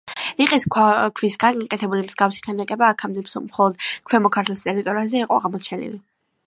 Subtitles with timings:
[0.37, 6.05] რიყის ქვისაგან გაკეთებული მსგავსი ქანდაკება აქამდე მხოლოდ ქვემო ქართლის ტერიტორიაზე იყო აღმოჩენილი.